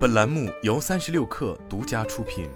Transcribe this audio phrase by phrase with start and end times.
[0.00, 2.48] 本栏目由三十六氪独家出品。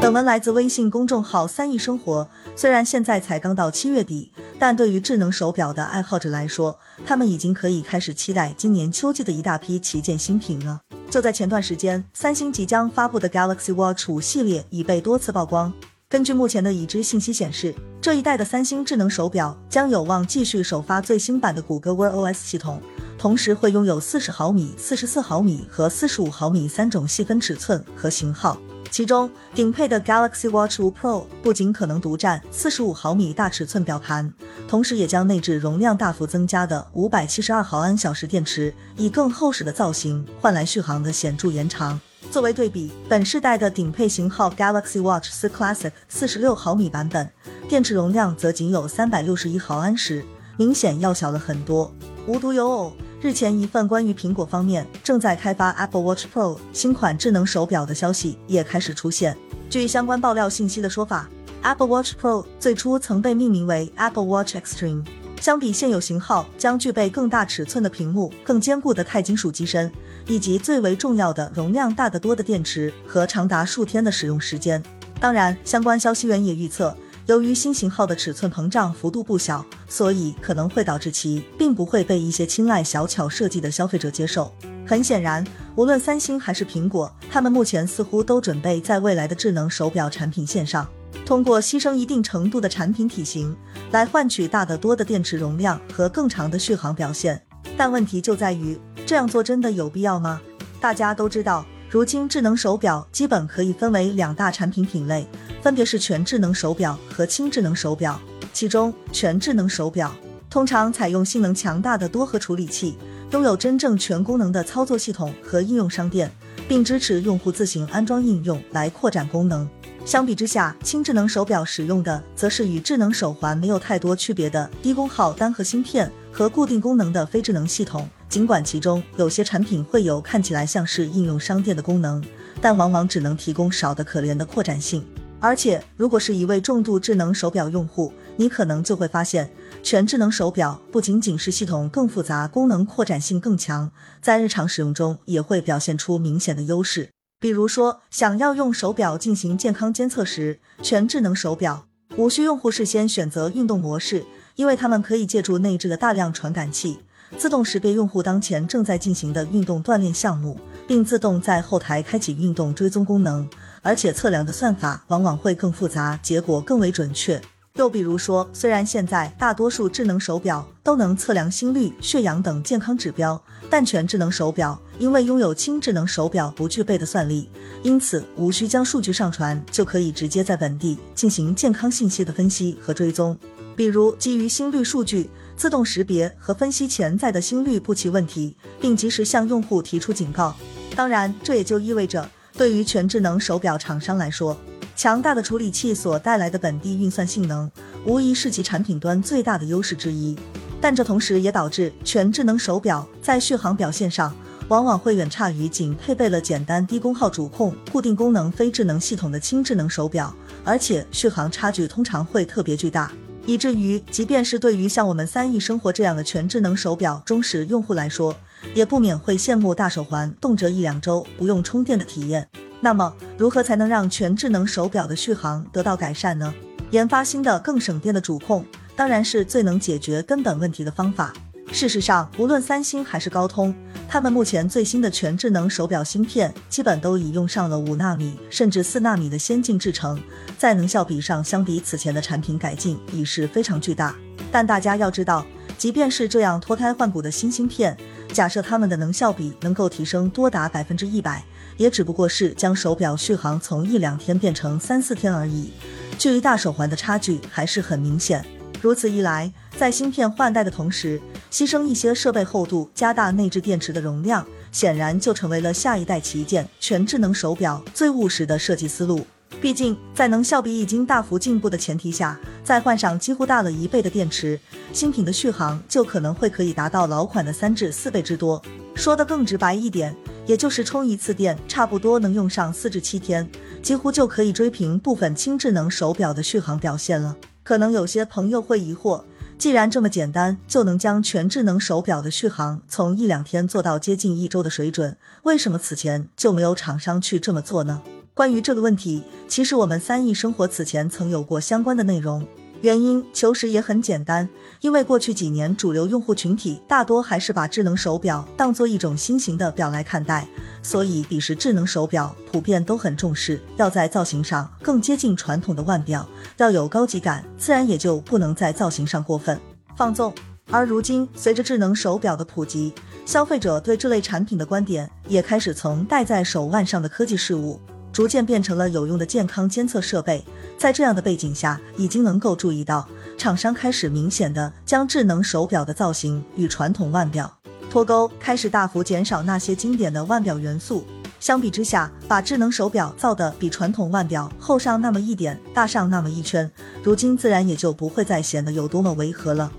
[0.00, 2.26] 本文来自微信公众号“三亿生活”。
[2.56, 10.80] 虽然现在才刚到七月底，但对于智能手表的爱好者来说，他们已经可以开始期待今年秋季的一大批旗舰新品了。
[11.10, 15.70] 就在前段时间，三星即将发布的 Galaxy Watch 五系列已被多次曝光。
[16.08, 22.80] 根据目前的已知信息显示，这一代的三星智能手表将有望继续首发最新版的谷歌 Wear OS 系统，
[23.24, 28.58] 同时会拥有四十毫米、四十四毫米和四十五毫米三种细分尺寸和型号。
[28.90, 34.30] 其中，顶配的 Galaxy Watch 5 Pro 不仅可能独占四十五毫米大尺寸表盘，
[34.68, 41.98] 同时也将内置容量大幅增加的五百七十二毫安小时电池，以更厚实的造型换来续航的显著延长。
[42.30, 47.30] 作为对比，本世代的顶配型号 Galaxy Watch 4 Classic 四十六毫米版本，
[47.70, 50.22] 电池容量则仅有三百六十一毫安时，
[50.58, 51.90] 明显要小了很多。
[52.26, 52.92] 无独有偶，
[53.24, 59.34] 日前一份关于苹果方面正在开发 Apple Watch Pro 新款智能手表的消息也开始出现。
[59.70, 61.26] 据相关爆料信息的说法
[61.62, 65.06] ，Apple Watch Pro 最初曾被命名为 Apple Watch Extreme。
[65.40, 69.90] 相比现有型号，将具备更大尺寸的屏幕、更坚固的钛金属机身，
[70.26, 74.82] 以及最为重要的容量大得多的电池和长达数天的使用时间。
[75.18, 76.94] 当然，相关消息源也预测，
[77.26, 84.54] 由于新型号的尺寸膨胀幅度不小，所以可能会导致其并不会被一些青睐小巧设计的消费者接受。
[84.86, 85.42] 很显然，
[85.74, 90.86] 无论三星还是苹果，他们目前似乎都准备在未来的智能手表产品线上。
[91.24, 93.56] 通过牺牲一定程度的产品体型，
[93.90, 97.40] 来换取大得多的电池容量和更长的续航表现。
[97.74, 100.42] 但问题就在于，这样做真的有必要吗？
[100.78, 105.26] 大家都知道，如今智能手表基本可以分为两大产品品类，
[105.64, 108.20] 分别是全智能手表和轻智能手表。
[108.52, 110.14] 其中，全智能手表
[110.50, 112.98] 通常采用性能强大的多核处理器，
[113.30, 116.30] 拥有真正全功能的操作系统和应用商店，
[116.68, 119.66] 并支持用户自行安装应用来扩展功能。
[120.04, 128.06] 相比之下，轻智能手表使用的则是与智能手环没有太多区别的低功耗单核芯片和固定功能的非智能系统。
[128.28, 132.22] 尽管其中有些产品会有看起来像是应用商店的功能，
[132.60, 135.02] 但往往只能提供少得可怜的扩展性。
[135.44, 139.50] 而且，如果是一位重度智能手表用户，你可能就会发现，
[139.82, 143.90] 全智能手表不仅仅是系统更复杂，功能扩展性更强，
[144.22, 147.10] 在日常使用中也会表现出明显的优势。
[147.38, 151.84] 比如说，想要用手表进行健康监测时，全智能手表
[152.16, 154.24] 无需用户事先选择运动模式，
[154.56, 157.00] 因为它们可以借助内置的大量传感器，
[157.36, 163.46] 自动识别用户当前正在进行的运动锻炼项目，并自动在后台开启运动追踪功能。
[163.84, 167.40] 而且测量的算法往往会更复杂，结果更为准确。
[167.74, 177.50] 又比如说，虽然现在大多数智能手表都能测量心率、血氧等健康指标，但全智能手表因为拥有轻智能手表不具备的算力，
[177.82, 183.36] 因此无需将数据上传，就可以直接在本地进行健康信息的分析和追踪。
[183.76, 190.54] 比如，基于心率数据，自动识别和分析潜在的心率不齐问题，并及时向用户提出警告。
[190.94, 194.56] 当然，这也就意味着，对于全智能手表厂商来说，
[194.94, 197.68] 强大的处理器所带来的本地运算性能，
[198.06, 200.36] 无疑是其产品端最大的优势之一。
[200.80, 204.32] 但这同时也导致全智能手表在续航表现上，
[204.68, 210.32] 往往会远差于仅配备了简单低功耗主控、固定功能非智能系统的轻智能手表，
[210.62, 213.10] 而且续航差距通常会特别巨大，
[213.46, 218.36] 以至于即便是对于像我们三亿生活这样的全智能手表忠实用户来说，
[218.72, 222.48] 也不免会羡慕大手环动辄一两周不用充电的体验。
[222.80, 226.52] 那么，如何才能让全智能手表的续航得到改善呢？
[226.90, 228.64] 研发新的更省电的主控，
[228.94, 231.32] 当然是最能解决根本问题的方法。
[231.72, 233.74] 事实上，无论三星还是高通，
[234.06, 240.20] 他们目前最新的全智能手表芯片，基本都已用上了五纳米甚至四纳米的先进制程，
[240.56, 244.14] 在能效比上，相比此前的产品改进已是非常巨大。
[244.52, 245.44] 但大家要知道，
[245.76, 247.96] 即便是这样脱胎换骨的新芯片，
[248.34, 251.42] 假设它们的能效比能够提升多达百分之一百。
[251.76, 255.72] 也只不过是将手表续航从一两天变成三四天而已，
[256.16, 258.44] 距离大手环的差距还是很明显。
[258.80, 261.20] 如此一来，在芯片换代的同时，
[261.50, 269.26] 牺牲一些设备厚度，加大内置电池的容量，显然就成为了下一代旗舰全智能手表最务实的设计思路。
[269.64, 274.60] 毕竟，在能效比已经大幅进步的前提下，再换上几乎大了一倍的电池，
[274.92, 278.60] 新品的续航就可能会可以达到老款的三至四倍之多。
[278.94, 280.14] 说的更直白一点。
[280.44, 283.50] 也就是充一次电，差不多能用上四至七天，
[283.80, 287.34] 几乎就可以追平部分轻智能手表的续航表现了。
[287.62, 289.24] 可能有些朋友会疑惑，
[289.56, 298.02] 既然这么简单就能将全智能手表的续航从一两天做到接近一周的水准，为什么此前就没有厂商去这么做呢？
[298.34, 302.44] 关于这个问题，其实我们三亿生活此前曾有过相关的内容。
[302.80, 304.48] 原因求实也很简单，
[304.80, 310.48] 因为过去几年主流用户群体大多还是把智能手表当做一种新型的表来看待，
[310.82, 319.58] 所以彼时智能手表普遍都很重视，要在造型上更接近传统的腕表，要有高级感，自然也就不能在造型上过分
[319.96, 320.34] 放纵。
[320.72, 322.92] 而如今，随着智能手表的普及，
[323.24, 327.78] 消费者对这类产品的观点也开始从戴在手腕上的科技事物。
[328.14, 330.44] 逐渐变成了有用的健康监测设备，
[330.78, 337.52] 在这样的背景下，已经能够注意到厂商开始明显的将智能手表的造型与传统腕表
[337.90, 341.04] 脱钩，开始大幅减少那些经典的腕表元素。
[341.40, 346.70] 相比之下，把智能手表造的比传统腕表厚上那么一点，大上那么一圈，
[347.02, 349.72] 如今自然也就不会再显得有多么违和了。